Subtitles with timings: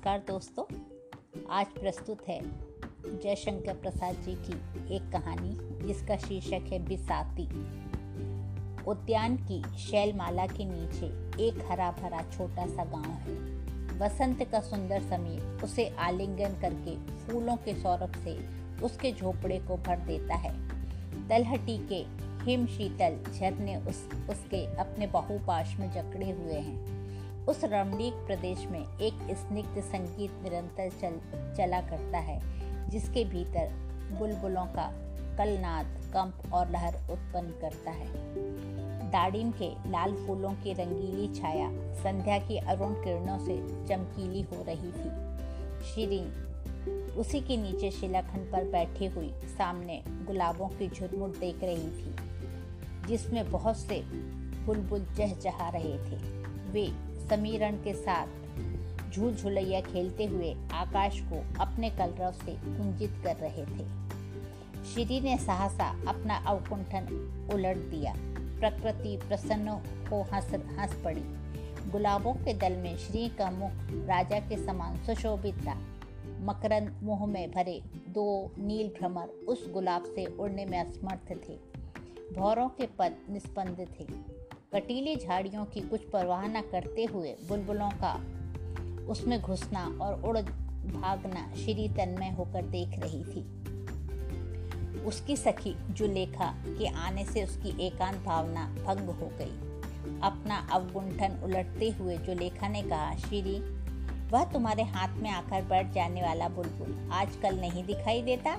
[0.00, 0.64] नमस्कार दोस्तों,
[1.50, 2.40] आज प्रस्तुत है
[3.22, 4.52] जयशंकर प्रसाद जी की
[4.96, 7.44] एक कहानी, जिसका शीर्षक है बिसाती।
[8.84, 11.06] उद्यान की शैलमाला के नीचे
[11.46, 13.34] एक हरा भरा छोटा सा गाँव है।
[13.98, 18.38] बसंत का सुंदर समीर उसे आलिंगन करके फूलों के सौरभ से
[18.82, 20.68] उसके झोपड़े को भर देता है।
[21.28, 22.04] तलहटी के
[22.44, 26.99] हिम शीतल झरने उस, उसके अपने बहुपाश में जकड़े हुए हैं।
[27.48, 31.20] उस रमणीक प्रदेश में एक स्निग्ध संगीत निरंतर चल,
[31.56, 32.40] चला करता है,
[32.88, 33.72] जिसके भीतर
[34.18, 34.90] बुलबुलों का
[35.38, 38.08] कलनाद, कंप और लहर उत्पन्न करता है।
[39.10, 43.56] दाड़िम के लाल फूलों की रंगीली छाया संध्या की अरुण किरणों से
[43.88, 45.10] चमकीली हो रही थी।
[45.84, 46.20] श्री
[47.12, 52.14] उसी के नीचे शिलाखंड पर बैठी हुई सामने गुलाबों की झुरमुट देख रही थी,
[53.08, 54.02] जिसमें बहुत से
[54.66, 56.16] बुलबुल चहचहा रहे थे।
[56.70, 56.86] वे
[57.30, 58.26] समीरण के साथ
[59.10, 64.00] झूल झुलैया खेलते हुए आकाश को अपने कलरव से कुंजित कर रहे थे।
[64.84, 67.04] श्री ने सहसा अपना अवकुंठन
[67.54, 68.14] उलट दिया।
[68.60, 69.68] प्रकृति प्रसन्न
[70.10, 71.22] हो हंस हंस पड़ी।
[71.90, 75.74] गुलाबों के दल में श्री का मुख राजा के समान सुशोभित था।
[76.40, 81.58] मकरंद मुँह में भरे दो नील भ्रमर उस गुलाब से उड़ने में असमर्थ थे।
[82.34, 84.39] भौरों के पद निस्पंद थे।
[84.72, 88.12] कटीली झाड़ियों की कुछ परवाह न करते हुए बुलबुलों का
[89.06, 90.38] उसमें घुसना और उड़
[90.92, 93.42] भागना श्री तन्मय होकर देख रही थी।
[95.02, 99.70] उसकी सखी जुलेखा के आने से उसकी एकांत भावना भंग हो गई।
[100.22, 103.58] अपना अवगुंठन उलटते हुए जुलेखा ने कहा, श्री,
[104.28, 108.50] वह तुम्हारे हाथ में आकर बैठ जाने वाला बुलबुल आजकल नहीं दिखाई देता?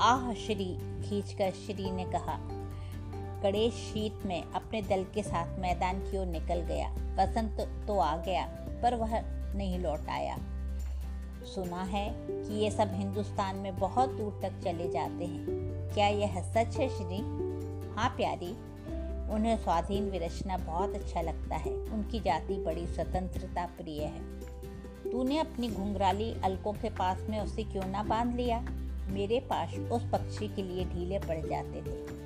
[0.00, 2.53] आह, श्री, खींचकर श्री ने कहा
[3.44, 8.16] कड़े शीत में अपने दल के साथ मैदान की ओर निकल गया। बसंत तो आ
[8.16, 8.46] गया,
[8.82, 9.22] पर वह
[9.54, 10.38] नहीं लौट आया।
[11.54, 15.46] सुना है कि ये सब हिंदुस्तान में बहुत दूर तक चले जाते हैं।
[15.94, 17.18] क्या यह सच है, श्री?
[17.94, 18.50] हाँ प्यारी।
[19.32, 24.40] उन्हें स्वाधीन विरचना बहुत अच्छा लगता है। उनकी जाति बड़ी स्वतंत्रता प्रिय है।
[25.12, 28.60] तूने अपनी घुंघराली अलकों के पास में उसे क्यों ना बाँध लिया?
[29.08, 32.23] मेरे पास उस पक्षी के लिए ढीले पड़ जाते थे।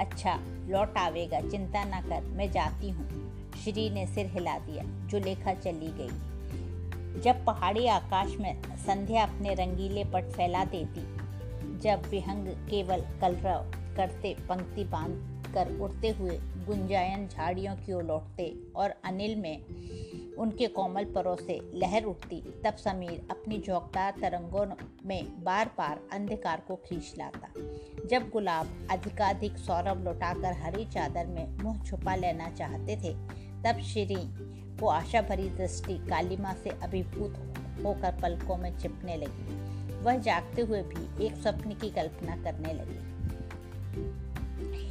[0.00, 0.38] अच्छा
[0.68, 5.92] लौट आवेगा, चिंता ना कर, मैं जाती हूँ। श्री ने सिर हिला दिया जुलेखा चली
[5.92, 11.00] गई। जब पहाड़ी आकाश में संध्या अपने रंगीले पट फैला देती,
[11.78, 18.54] जब विहंग केवल कलरव करते पंक्ति बाँध कर उड़ते हुए गुंजायन झाड़ियों की ओर लौटते
[18.76, 19.60] और अनिल में
[20.38, 24.66] उनके कोमल परों से लहर उठती। तब समीर अपनी झोंकदार तरंगों
[25.06, 27.48] में बार बार अंधकार को खींच लाता।
[28.06, 33.14] जब गुलाब अधिकाधिक सौरभ लौटाकर हरी चादर में मुँह छुपा लेना चाहते थे,
[33.62, 34.16] तब श्री
[34.80, 37.34] को आशा भरी दृष्टि कालीमा से अभिभूत
[37.84, 39.64] होकर पलकों में चिपने लगी।
[40.02, 43.13] वह जागते हुए भी एक स्वप्न की कल्पना करने लगी।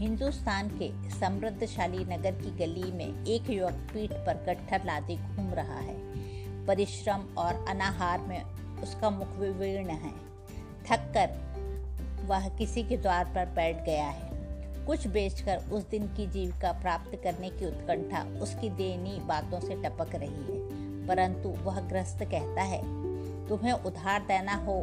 [0.00, 5.78] हिंदुस्तान के समृद्धशाली नगर की गली में एक युवक पीठ पर गट्ठर लादे घूम रहा
[5.78, 5.96] है।
[6.66, 8.42] परिश्रम और अनाहार में
[8.82, 10.12] उसका मुख विवीर्ण है।
[10.86, 16.26] थक कर वह किसी के द्वार पर बैठ गया है। कुछ बेचकर उस दिन की
[16.26, 22.24] जीविका प्राप्त करने की उत्कंठा उसकी देनी बातों से टपक रही है, परंतु वह ग्रस्त
[22.24, 22.82] कहता है,
[23.48, 24.82] तुम्हें उधार देना हो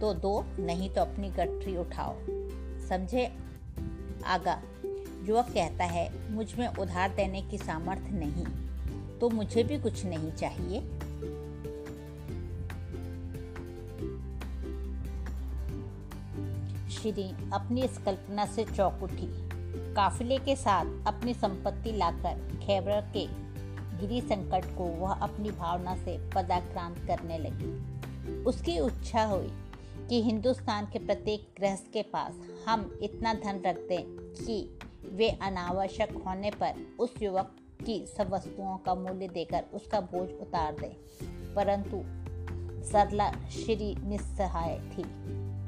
[0.00, 2.16] तो दो, नहीं तो अपनी गठरी उठाओ।
[2.88, 3.30] समझे?
[4.26, 4.60] आगा।
[5.28, 8.46] युवक कहता है, मुझमें उधार देने की सामर्थ्य नहीं
[9.18, 10.80] तो मुझे भी कुछ नहीं चाहिए।
[16.90, 19.26] श्री अपनी इस कल्पना से चौक उठी।
[19.94, 23.26] काफिले के साथ अपनी संपत्ति लाकर खैबर के
[23.98, 29.52] गिरी संकट को वह अपनी भावना से पदाक्रांत करने लगी। उसकी इच्छा हुई
[30.08, 32.32] कि हिंदुस्तान के प्रत्येक गृहस्थ के पास
[32.68, 34.04] हम इतना धन रख दें
[34.46, 34.78] कि
[35.12, 40.72] वे अनावश्यक होने पर उस युवक की सब वस्तुओं का मूल्य देकर उसका बोझ उतार
[40.72, 40.96] दें।
[41.54, 42.24] परंतु
[42.90, 45.04] सरला श्री निस्सहाय थी।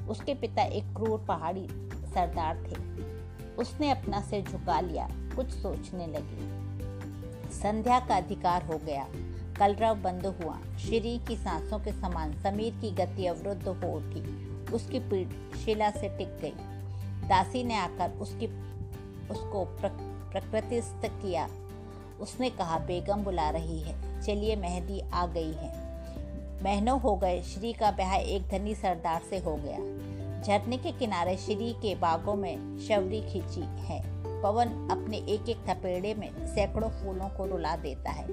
[0.08, 2.96] उसके पिता एक क्रूर पहाड़ी सरदार थे।
[3.54, 6.66] उसने अपना सिर झुका लिया, कुछ सोचने लगी।
[7.54, 9.08] संध्या का अधिकार हो गया।
[9.58, 14.98] कलरव बंद हुआ। श्री की सांसों के समान समीर की गति अवरुद्ध हो उठी। उसकी
[14.98, 16.52] पीठ शिला से टिक गई।
[17.28, 18.46] दासी ने आकर उसकी,
[19.28, 21.48] उसको प्रकृतिस्थ किया।
[22.20, 25.86] उसने कहा, बेगम बुला रही है। चलिए, मेहंदी आ गई है।
[26.64, 29.78] महीनों हो गए। श्री का ब्याह एक धनी सरदार से हो गया।
[30.42, 34.02] झरने के किनारे श्री के बागों में शवरी खींची है।
[34.42, 38.26] पवन अपने एक एक थपेड़े में सैकड़ों फूलों को रुला देता है।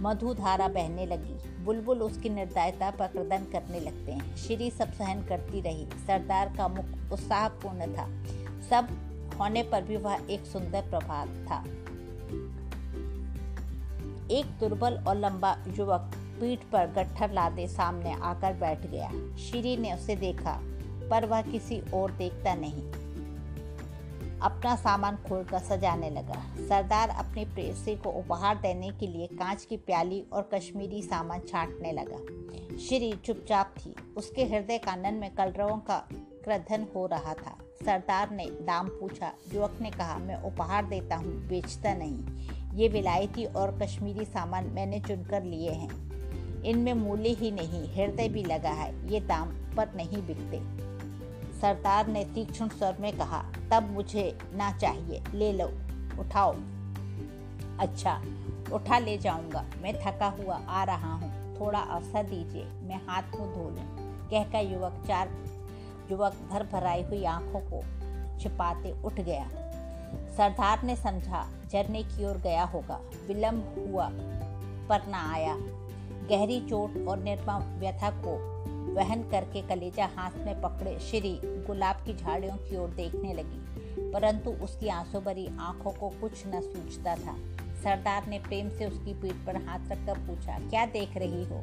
[0.00, 5.24] मधु धारा बहने लगी। बुलबुल उसकी निर्दयता पर प्रदन करने लगते हैं। श्री सब सहन
[5.24, 8.06] करती रही। सरदार का मुख उत्साहपूर्ण था।
[8.70, 8.88] सब
[9.40, 11.64] होने पर भी वह एक सुंदर प्रभात था।
[14.30, 19.92] एक दुर्बल और लंबा युवक पीठ पर गट्ठर लादे सामने आकर बैठ गया। श्री ने
[19.92, 20.60] उसे देखा,
[21.10, 23.05] पर वह किसी और देखता नहीं।
[24.42, 29.76] अपना सामान खोलकर सजाने लगा। सरदार अपनी प्रेसी को उपहार देने के लिए कांच की
[29.76, 32.18] प्याली और कश्मीरी सामान छांटने लगा।
[32.78, 36.08] श्री चुपचाप थी। उसके हृदय कानन में कलरवों का
[36.44, 41.48] क्रधन हो रहा था। सरदार ने दाम पूछा। युवक ने कहा, मैं उपहार देता हूँ,
[41.48, 42.24] बेचता नहीं।
[42.78, 46.06] ये विलायती और कश्मीरी सामान मैंने चुनकर लिए हैं।
[46.62, 50.85] इनमें मूल्य ही नहीं, हृदय भी लगा है। ये दाम पर नहीं बिकते।
[51.60, 55.66] सरदार ने तीक्ष्ण स्वर में कहा, तब मुझे ना चाहिए, ले लो,
[56.20, 56.54] उठाओ।
[57.80, 58.22] अच्छा
[58.72, 63.54] उठा ले जाऊँगा, मैं थका हुआ आ रहा हूँ, थोड़ा अवसर दीजिए, मैं हाथ मुँह
[63.54, 63.86] धो लूँ।
[64.30, 65.30] कहकर युवक चार,
[66.10, 67.82] युवक भर भराई हुई आँखों को
[68.38, 69.48] छिपाते उठ गया।
[70.36, 74.08] सरदार ने समझा, झरने की ओर गया होगा, विलंब हुआ
[74.88, 75.56] पर ना आया।
[76.30, 78.55] गहरी चोट और निर्मा व्यथा को
[78.88, 83.60] वहन करके कलेजा हाथ में पकड़े श्री गुलाब की झाड़ियों की ओर देखने लगी,
[84.12, 87.36] परंतु उसकी आँसू भरी आँखों को कुछ न सूझता था।
[87.82, 91.62] सरदार ने प्रेम से उसकी पीठ पर हाथ रखकर पूछा, क्या देख रही हो?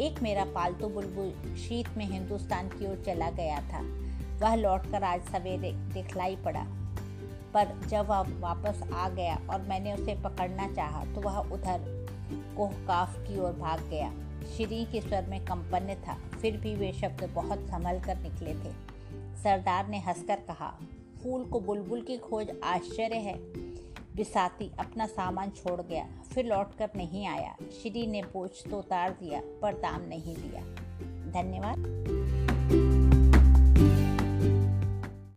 [0.00, 3.82] एक मेरा पालतू बुलबुल शीत में हिंदुस्तान की ओर चला गया था।
[4.40, 6.64] वह लौटकर आज सवेरे दिखलाई पड़ा,
[7.54, 11.80] पर जब वह वापस आ गया और मैंने उसे पकड़ना चाहा तो वह उधर
[12.56, 17.30] कोहकाफ की ओर भाग गया। श्री के स्वर में कंपन्य था, फिर भी वे शब्द
[17.34, 18.72] बहुत संभल कर निकले थे।
[19.42, 20.78] सरदार ने हंसकर कहा,
[21.22, 23.36] फूल को बुलबुल की खोज आश्चर्य है।
[24.16, 29.40] बिसाती अपना सामान छोड़ गया, फिर लौटकर नहीं आया। श्री ने बोझ तो उतार दिया,
[29.62, 30.62] पर दाम नहीं दिया।
[31.32, 33.11] धन्यवाद।